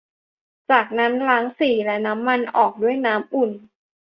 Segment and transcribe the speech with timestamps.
[0.71, 3.51] จากนั้นล้างสีและน้ำมันออกด้วยน้ำอุ่น